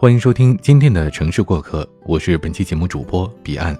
[0.00, 3.76] 欢迎收听今天的城市过客，我是本期节目主播彼岸。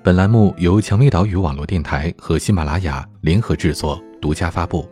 [0.00, 4.88] 本栏目由蔷薇岛屿网络电台和喜马拉雅联合制作，独家发布。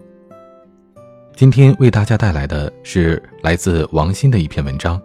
[1.37, 5.01] 今天为大家带来的是来自王鑫的一篇文章。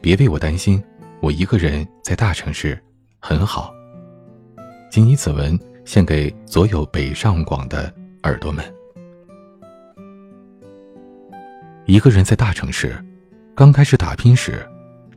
[0.00, 0.82] 别为我担心，
[1.20, 2.76] 我一个人在大城市
[3.20, 3.72] 很好。
[4.90, 7.94] 谨以此文献给所有北上广的
[8.24, 8.64] 耳朵们。
[11.86, 13.00] 一个人在大城市，
[13.58, 14.64] 刚开始打拼时，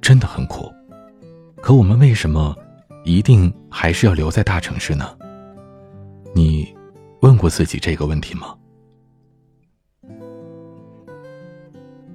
[0.01, 0.73] 真的很苦。
[1.57, 2.57] 可我们为什么
[3.03, 5.15] 一定还是要留在大城市呢？
[6.33, 6.75] 你
[7.21, 8.55] 问过自己这个问题吗？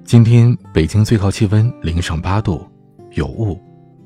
[0.03, 2.67] 今天北京最高气温零上八度，
[3.11, 3.57] 有雾，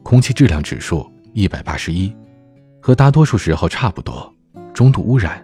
[0.04, 2.16] 空气质量指数一百八十一，
[2.80, 4.32] 和大多数时候差不多，
[4.76, 5.44] 中度污染。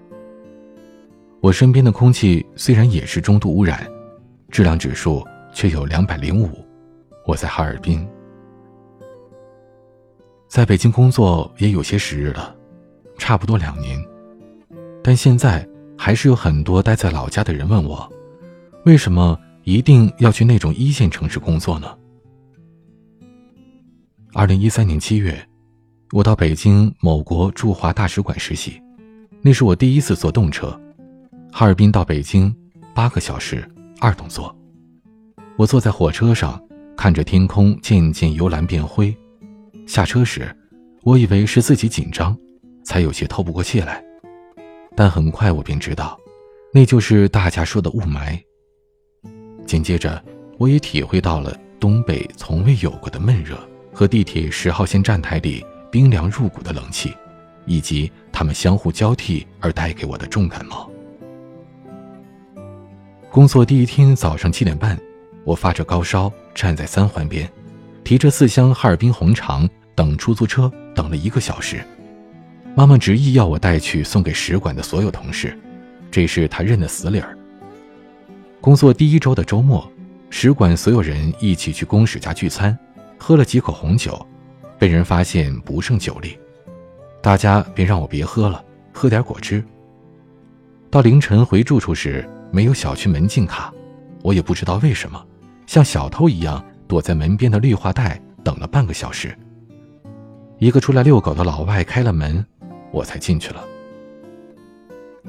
[1.42, 3.92] 我身边的空气虽然也是中度污染，
[4.52, 6.67] 质量指数却有两百零五。
[7.28, 8.08] 我在哈尔滨，
[10.48, 12.56] 在北京工作也有些时日了，
[13.18, 14.02] 差不多两年，
[15.04, 18.10] 但现在还是有很多待在老家的人问我，
[18.86, 19.38] 为什么？
[19.64, 21.94] 一定要去那种一线城市工作呢？
[24.32, 25.38] 二零一三年七月，
[26.14, 28.82] 我到北京某国驻华大使馆实习，
[29.42, 30.70] 那是我第一次坐动车，
[31.52, 32.56] 哈尔滨到北京
[32.96, 33.70] 八个小时
[34.00, 34.56] 二等座。
[35.58, 36.58] 我坐在火车上，
[36.98, 39.16] 看着天空渐渐由蓝变灰。
[39.86, 40.54] 下车时，
[41.04, 42.36] 我以为是自己紧张，
[42.84, 44.04] 才有些透不过气来，
[44.96, 46.20] 但很快我便知道，
[46.74, 48.38] 那就是大家说的雾霾。
[49.66, 50.22] 紧接着，
[50.58, 53.56] 我也体会到了东北从未有过的闷热
[53.94, 57.14] 和地铁十号线站台里冰凉入骨的冷气，
[57.68, 60.90] 以及它们相互交替而带给我的重感冒。
[63.30, 65.00] 工作第一天早上七点半，
[65.48, 67.50] 我发着高烧站在三环边，
[68.04, 71.82] 提着四箱哈尔滨红肠等出租车，等了一个小时。
[72.76, 75.58] 妈妈执意要我带去送给使馆的所有同事，
[76.12, 77.38] 这是她认的死理儿。
[78.60, 79.90] 工作第一周的周末，
[80.30, 82.78] 使馆所有人一起去公使家聚餐，
[83.18, 84.28] 喝了几口红酒，
[84.78, 86.38] 被人发现不胜酒力，
[87.22, 89.64] 大家便让我别喝了，喝点果汁。
[90.92, 93.74] 到凌晨回住处时，没有小区门禁卡，
[94.24, 95.26] 我也不知道为什么，
[95.68, 99.38] 像小偷一样躲在门边的绿化带等了半个小时。
[100.58, 102.44] 一个出来遛狗的老外开了门，
[102.92, 103.64] 我才进去了。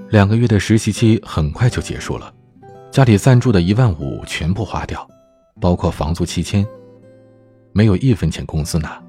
[0.08, 2.32] 两个月的实习期很快就结束了。
[2.90, 5.06] 家里赞助的一万五全部花掉，
[5.60, 6.66] 包括房租七千，
[7.72, 9.02] 没有一分钱工资拿，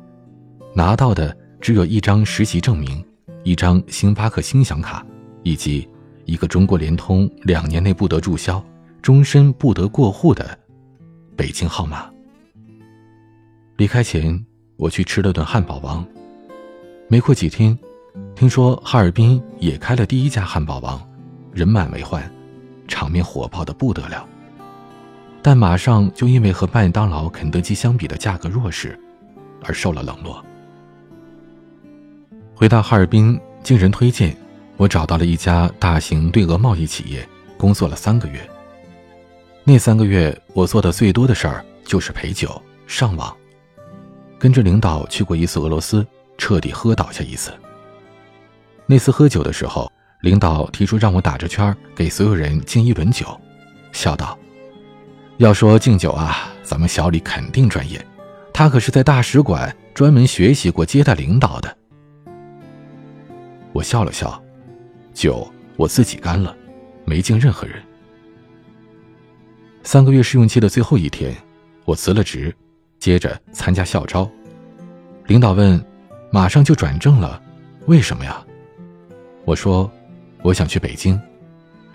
[0.73, 3.01] 拿到的只有一张实习证明、
[3.43, 5.05] 一张星巴克星享卡，
[5.43, 5.87] 以及
[6.25, 8.61] 一个中国联通两年内不得注销、
[9.01, 10.57] 终身不得过户的
[11.39, 12.09] 北京号码。
[13.77, 14.45] 离开前，
[14.75, 16.05] 我去吃了顿汉堡王。
[17.07, 17.79] 没过几天，
[18.35, 21.01] 听说哈尔滨也开了第一家汉堡王，
[21.53, 22.29] 人满为患。
[22.89, 24.27] 场面火爆的不得了，
[25.41, 28.99] 但马上就因为和麦当劳、肯德基相比的价格弱势，
[29.63, 30.43] 而受了冷落。
[32.53, 34.35] 回到哈尔滨，经人推荐，
[34.75, 37.25] 我找到了一家大型对俄贸易企业，
[37.57, 38.41] 工作了三个月。
[39.69, 43.37] 那三个月，我做的最多的事儿就是陪酒、上网，
[44.39, 46.03] 跟着领导去过一次俄罗斯，
[46.39, 47.53] 彻底喝倒下一次。
[48.87, 49.91] 那次喝酒的时候。
[50.21, 53.25] 领导提出让我打着圈给所有人敬一轮酒，
[53.93, 54.37] 笑道
[55.37, 58.05] ：“要说敬酒啊，咱们小李肯定专业，
[58.51, 61.77] 他可是在大使馆专门学习过接待领导的。”
[63.71, 64.43] 我笑了笑，
[65.13, 66.53] 酒我自己干了，
[67.05, 67.81] 没敬任何人。
[69.83, 71.35] 三个月试用期的最后一天，
[71.85, 72.55] 我辞了职，
[72.99, 74.29] 接着参加校招。
[75.27, 75.83] 领导问
[76.31, 77.41] ：“马上就转正了，
[77.85, 78.43] 为什么呀？”
[79.45, 79.89] 我说。
[80.41, 81.19] 我想去北京，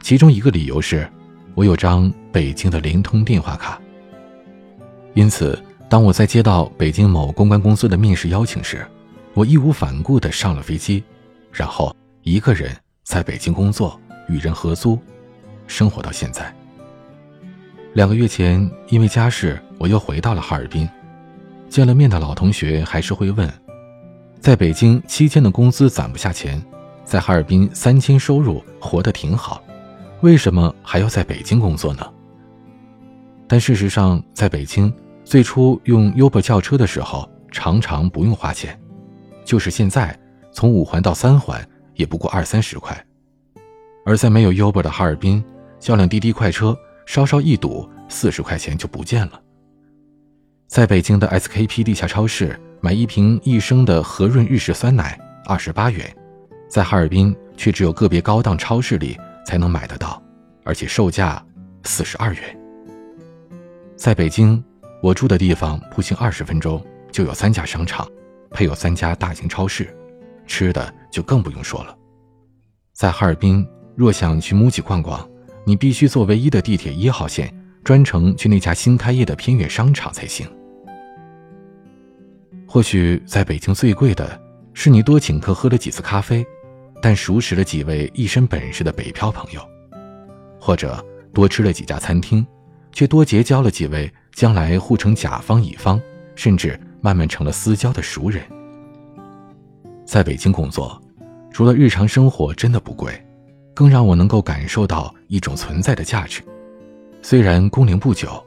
[0.02, 1.08] 其中一个理由是，
[1.54, 3.80] 我有张北京的联通电话卡。
[5.14, 5.58] 因此，
[5.88, 8.86] 当我在接到北京某公关公司的面试邀请时，
[9.32, 11.02] 我义无反顾地上了飞机，
[11.50, 13.98] 然后一个人在北京工作，
[14.28, 14.98] 与人合租，
[15.66, 16.54] 生活到现在。
[17.94, 20.88] 两个月前，因为家事，我又回到了哈尔滨，
[21.68, 23.48] 见了面的老同学还是会问，
[24.40, 26.60] 在北京七千的工资攒不下钱。
[27.04, 29.62] 在哈尔滨三千收入活得挺好，
[30.22, 32.10] 为什么还要在北京工作呢？
[33.46, 34.92] 但事实上，在北京
[35.22, 38.76] 最初用 Uber 叫车的时候，常常不用花钱，
[39.44, 40.18] 就是现在
[40.50, 41.62] 从五环到三环
[41.94, 43.04] 也不过二三十块，
[44.06, 45.44] 而在没有 Uber 的哈尔滨，
[45.78, 46.74] 叫辆滴滴快车
[47.06, 49.40] 稍稍一堵，四十块钱就不见了。
[50.66, 56.14] 在北京的 SKP 地下超市买一瓶一升的和润日式酸奶，二十八元，
[56.68, 59.16] 在哈尔滨却只有个别高档超市里
[59.46, 60.20] 才能买得到，
[60.64, 61.44] 而且售价
[61.84, 62.58] 四十二元。
[63.96, 64.62] 在北京，
[65.02, 68.08] 我住的地方步行二十分钟就有三家商场，
[68.50, 69.96] 配有三家大型超市，
[70.46, 71.96] 吃的就更不用说了。
[72.92, 75.28] 在哈尔滨，若想去 MUJI 逛逛，
[75.64, 77.52] 你必须坐唯一的地铁一号线，
[77.82, 80.46] 专程去那家新开业的偏远商场才行。
[82.66, 84.40] 或许在北京最贵的
[84.72, 86.44] 是你多请客喝了几次咖啡，
[87.00, 89.60] 但熟识了几位一身本事的北漂朋友，
[90.60, 92.44] 或者多吃了几家餐厅，
[92.92, 96.00] 却多结交了几位将来互成甲方乙方，
[96.34, 98.42] 甚至慢慢成了私交的熟人。
[100.04, 101.00] 在北京工作，
[101.52, 103.12] 除了日常生活真的不贵，
[103.74, 106.40] 更让我能够感受到一种存在的价值。
[107.20, 108.42] 虽然工龄不久，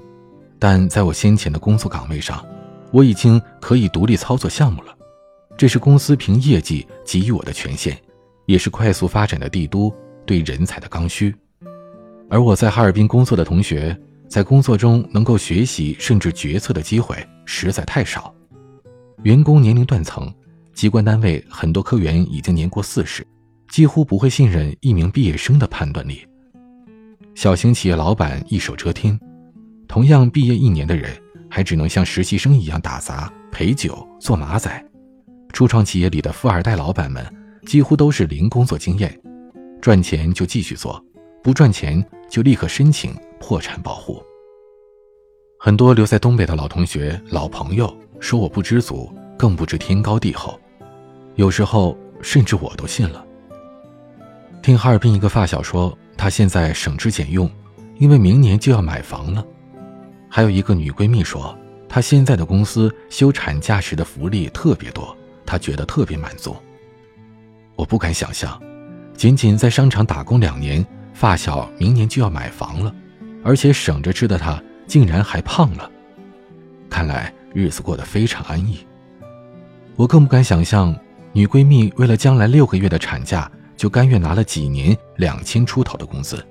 [0.57, 2.43] 但在我先前的工作岗位上。
[2.91, 4.97] 我已经可以独立操作项目了，
[5.57, 7.97] 这是公司凭业绩给予我的权限，
[8.45, 9.93] 也是快速发展的帝都
[10.25, 11.35] 对人才的刚需。
[12.29, 13.93] 而我在哈尔滨工作的同学，
[14.29, 18.33] 在工作中能够学习甚至决策的机会实在太少。
[19.23, 20.33] 员工年龄断层，
[20.73, 23.21] 机关单位很多科员已经年过四十，
[23.77, 26.25] 几乎不会信任一名毕业生的判断力。
[27.35, 29.19] 小型企业老板一手遮天，
[29.87, 31.15] 同样毕业一年的人。
[31.47, 34.83] 还只能像实习生一样打杂、陪酒、做马仔。
[35.53, 37.23] 初创企业里的富二代老板们
[37.67, 39.15] 几乎都是零工作经验，
[39.79, 40.99] 赚钱就继续做，
[41.43, 44.19] 不赚钱就立刻申请破产保护。
[45.59, 50.59] 很多留在东北的老同学、老朋友说我不知足，更不知天高地厚。
[51.35, 53.23] 有时候甚至我都信了。
[54.67, 57.49] 听哈尔滨一个发小说，他现在省吃俭用，
[57.99, 59.41] 因为明年就要买房了。
[60.27, 65.15] 还有一个女闺蜜说，她现在的公司休产假时的福利特别多，
[65.45, 66.53] 她觉得特别满足。
[67.77, 68.61] 我不敢想象，
[69.15, 72.93] 仅仅在商场打工两年，发小明年就要买房了，
[73.45, 75.89] 而且省着吃的她竟然还胖了。
[76.89, 78.85] 看来日子过得非常安逸。
[79.95, 80.93] 我更不敢想象，
[81.31, 86.43] 女闺蜜为了将来六个月的产假，就甘愿拿了几年两千出头的工资，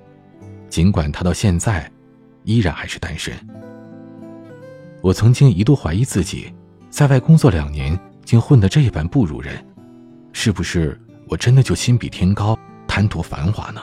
[0.69, 1.91] 尽管他到现在
[2.45, 3.33] 依然还是单身。
[5.01, 6.51] 我曾经一度怀疑自己，
[6.89, 9.63] 在外工作两年，竟混得这般不如人，
[10.31, 12.57] 是不是我真的就心比天高，
[12.87, 13.81] 贪图繁华呢？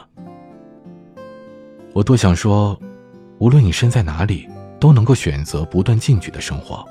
[1.93, 2.79] 我多想说，
[3.39, 4.49] 无论你身在哪里，
[4.81, 6.85] 都能够选择不断进取的生活；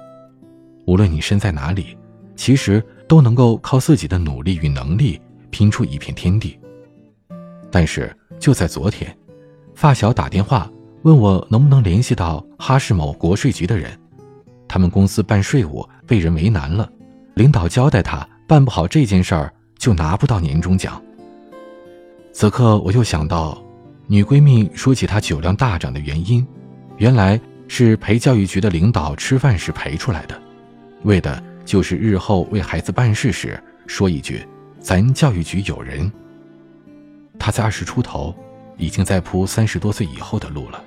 [0.86, 1.98] 无论你身在哪里，
[2.36, 5.20] 其实都能够靠自己的努力与能力
[5.54, 6.60] 拼出一片天地。
[7.72, 9.16] 但是就在昨天，
[9.76, 10.70] 发小打电话
[11.04, 13.96] 问我能不能联系到哈市某国税局的人。
[14.68, 16.92] 他们公司办税务被人为难了，
[17.36, 21.00] 领导交代他办不好这件事儿就拿不到年终奖。
[22.32, 23.64] 此刻我又想到，
[24.08, 26.46] 女闺蜜说起她酒量大涨的原因，
[26.98, 30.42] 原来是陪教育局的领导吃饭时陪出来的，
[31.04, 34.44] 为的就是日后为孩子办事时说一句
[34.83, 36.12] “咱教育局有人”。
[37.39, 38.35] 他在二十出头，
[38.77, 40.83] 已经在铺三十多岁以后的路了。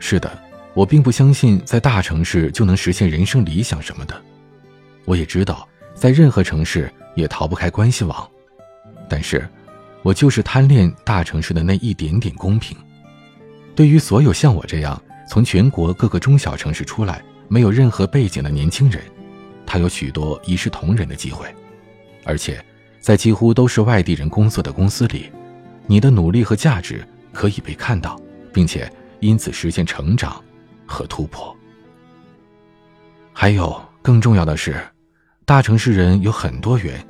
[0.00, 0.42] 是的。
[0.74, 4.22] 我并不相信在大城市就能实现人生理想什么的，
[5.04, 8.28] 我也知道在任何城市也逃不开关系网，
[9.08, 9.48] 但是，
[10.02, 12.76] 我就是贪恋大城市的那一点点公平。
[13.76, 19.00] 对于所有像我这样从全国各个中小城市出来、没有任何背景的年轻人，
[19.64, 21.46] 他有许多一视同仁的机会，
[22.24, 22.64] 而且，
[23.00, 25.30] 在几乎都是外地人工作的公司里，
[25.86, 28.20] 你的努力和价值可以被看到，
[28.52, 28.90] 并且
[29.20, 30.42] 因此实现成长。
[30.86, 31.56] 和突破。
[33.32, 34.76] 还有更重要的是，
[35.46, 37.02] 大城市人有很多元，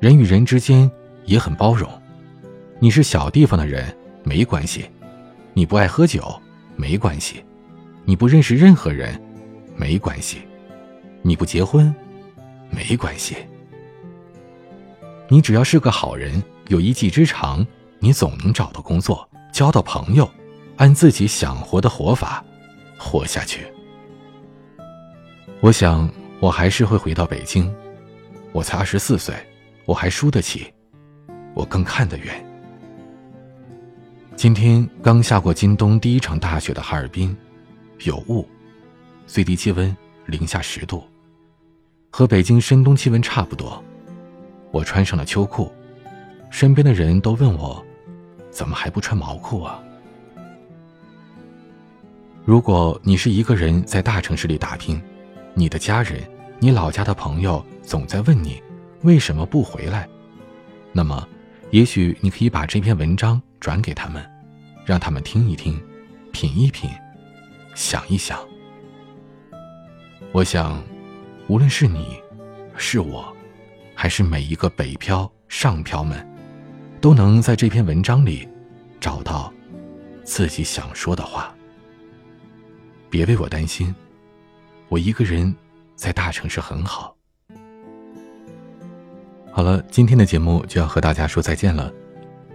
[0.00, 0.88] 人与人之间
[1.24, 1.90] 也很包容。
[2.78, 3.84] 你是小地方的人
[4.22, 4.84] 没关系，
[5.54, 6.38] 你不爱喝酒
[6.76, 7.42] 没关系，
[8.04, 9.18] 你不认识任何人
[9.74, 10.42] 没关系，
[11.22, 11.92] 你不结婚
[12.68, 13.34] 没关系。
[15.28, 17.66] 你只要是个好人，有一技之长，
[17.98, 20.28] 你总能找到工作，交到朋友，
[20.76, 22.44] 按自己想活的活法。
[22.98, 23.66] 活下去。
[25.60, 26.08] 我想，
[26.40, 27.72] 我还是会回到北京。
[28.52, 29.34] 我才二十四岁，
[29.84, 30.72] 我还输得起，
[31.54, 32.42] 我更看得远。
[34.34, 37.36] 今天刚下过今冬第一场大雪的哈尔滨，
[38.04, 38.48] 有雾，
[39.26, 41.04] 最低气温零下十度，
[42.10, 43.82] 和北京深冬气温差不多。
[44.76, 45.72] 我穿上了秋裤，
[46.50, 47.82] 身边的人都问我，
[48.50, 49.82] 怎么还不穿毛裤啊？
[52.44, 55.00] 如果你是一个人在大城市里打拼，
[55.54, 56.20] 你的家人、
[56.58, 58.62] 你老家的朋友总在问你
[59.02, 60.06] 为什么不回来，
[60.92, 61.26] 那么，
[61.70, 64.22] 也许你可以把这篇文章转给他们，
[64.84, 65.80] 让他们听一听，
[66.32, 66.90] 品一品，
[67.74, 68.38] 想一想。
[70.32, 70.82] 我想，
[71.48, 72.20] 无论是你，
[72.76, 73.34] 是我，
[73.98, 76.24] 还是每一个北漂、上漂们，
[77.00, 78.46] 都能在这篇文章里
[79.00, 79.50] 找到
[80.22, 81.52] 自己想说的话。
[83.08, 83.92] 别为我担心，
[84.90, 85.52] 我一个人
[85.94, 87.16] 在大城市很好。
[89.50, 91.90] 好了，今天的节目就要和大家说再见了，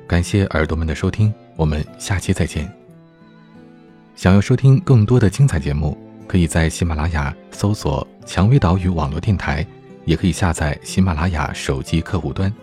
[0.07, 2.71] 感谢耳朵们的收听，我们下期再见。
[4.15, 9.65] 想要收听更多的精彩节目，可以在喜马拉雅搜索“蔷薇岛屿网络电台”，
[10.05, 12.53] 也可以下载喜马拉雅手机客户端，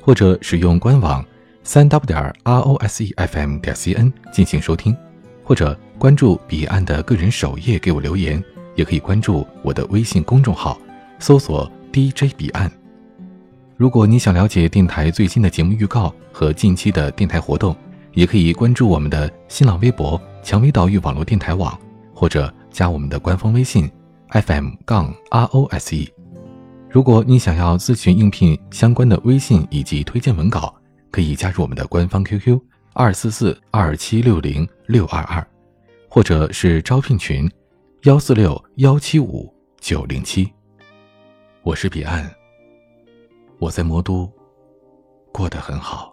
[0.00, 1.24] 或者使用官网
[1.62, 4.96] 三 w 点 r o s e f m 点 c n 进行收听，
[5.44, 5.78] 或者。
[6.00, 8.42] 关注彼岸的个人首页给我留言，
[8.74, 10.80] 也可以关注我的微信公众号，
[11.18, 12.72] 搜索 DJ 彼岸。
[13.76, 17.76] 如果你想了解电台最新的节目预告和近期的电台活动，
[18.14, 21.78] 也可以关注我们的新浪微博“蔷薇岛屿网络电台网”，
[22.16, 23.86] 或者加我们的官方微信
[24.30, 26.19] FM 杠 ROSE。
[26.92, 30.74] 如果你想要咨询应聘相关的微信以及推荐文稿，
[31.12, 32.60] 可以加入我们的官方 QQ
[32.94, 35.46] 二四四二七六零六二二。
[36.08, 37.48] 或者是招聘群，
[38.02, 40.52] 幺四六幺七五九零七。
[41.62, 42.28] 我是彼岸，
[43.60, 44.28] 我在魔都
[45.32, 46.12] 过得很好，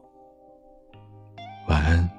[1.67, 2.16] 晚安。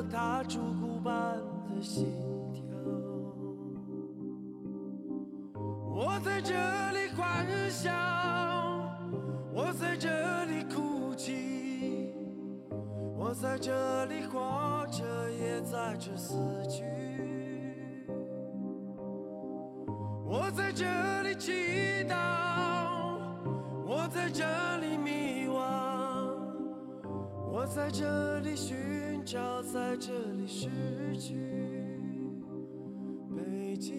[0.00, 1.36] 听到了它烛骨般
[1.68, 2.06] 的心
[2.54, 2.62] 跳。
[5.92, 6.54] 我在这
[6.92, 7.90] 里欢笑，
[9.52, 10.08] 我在这
[10.46, 12.14] 里哭泣。
[13.16, 16.34] 我在这里活着，也在这死
[16.68, 16.84] 去。
[20.24, 20.86] 我在这
[21.22, 21.52] 里祈
[22.08, 22.14] 祷，
[23.84, 24.44] 我在这
[24.78, 25.60] 里迷惘，
[27.52, 28.76] 我在这里寻
[29.30, 30.68] 笑，在这里失
[31.16, 31.36] 去
[33.36, 33.94] 北京。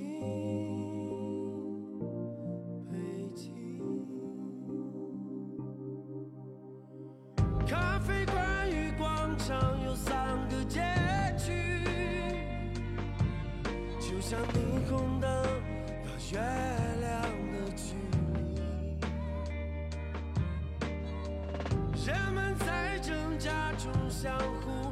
[2.92, 2.98] 北
[3.34, 3.56] 京
[7.66, 10.82] 咖啡馆与广场有三个街
[11.38, 11.54] 区，
[14.02, 15.32] 就像霓虹灯
[16.04, 16.42] 和月
[17.00, 17.22] 亮
[17.54, 17.96] 的距
[18.54, 18.60] 离。
[22.06, 24.92] 人们在挣扎中相互。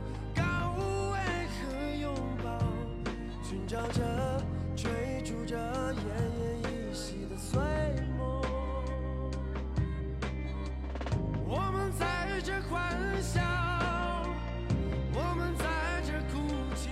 [3.50, 4.04] 寻找着，
[4.76, 7.60] 追逐着奄奄一息的碎
[8.16, 8.44] 梦。
[11.48, 13.42] 我们在这欢笑，
[15.16, 15.66] 我们在
[16.06, 16.38] 这哭
[16.76, 16.90] 泣，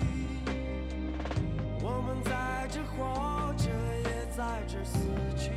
[1.79, 3.69] 我们在这活着，
[4.09, 4.97] 也在这死
[5.37, 5.51] 去。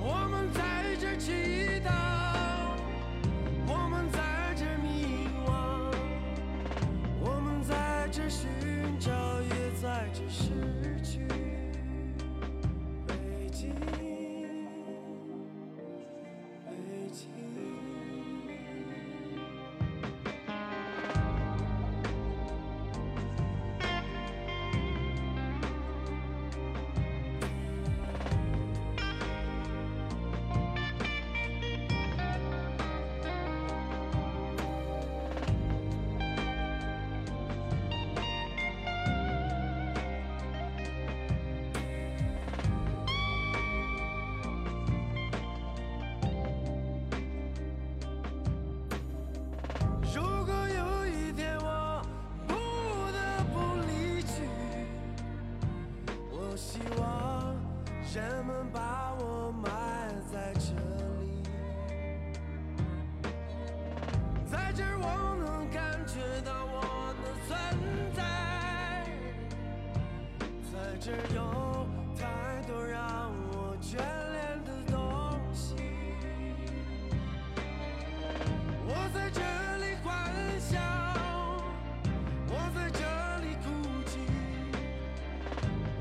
[0.00, 1.59] 我们在这期。
[65.02, 67.56] 我能感觉到我的存
[68.14, 68.22] 在
[70.70, 75.74] 在这有太多让我眷恋的东西
[78.86, 79.40] 我在这
[79.78, 80.10] 里欢
[80.60, 80.78] 笑
[82.48, 83.00] 我在这
[83.40, 83.66] 里哭
[84.06, 84.18] 泣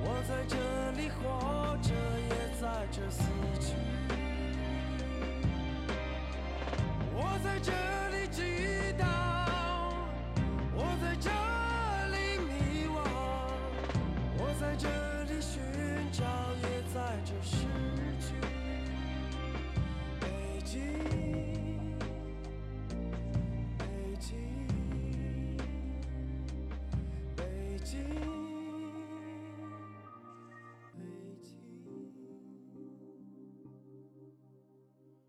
[0.04, 0.58] 我在这
[1.02, 1.94] 里活着
[2.30, 3.10] 也在这